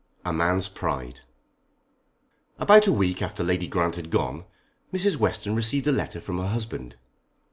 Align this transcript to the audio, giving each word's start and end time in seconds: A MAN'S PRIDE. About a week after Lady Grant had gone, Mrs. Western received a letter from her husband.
A 0.25 0.33
MAN'S 0.33 0.67
PRIDE. 0.67 1.19
About 2.57 2.87
a 2.87 2.91
week 2.91 3.21
after 3.21 3.43
Lady 3.43 3.67
Grant 3.67 3.97
had 3.97 4.09
gone, 4.09 4.45
Mrs. 4.91 5.17
Western 5.17 5.53
received 5.53 5.85
a 5.85 5.91
letter 5.91 6.19
from 6.19 6.39
her 6.39 6.47
husband. 6.47 6.95